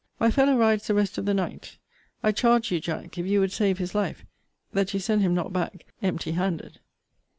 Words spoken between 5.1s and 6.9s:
him not back empty handed.